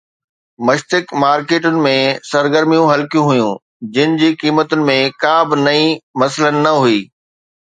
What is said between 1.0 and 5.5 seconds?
مارڪيٽن ۾ سرگرميون هلڪيون هيون جن جي قيمتن ۾ ڪا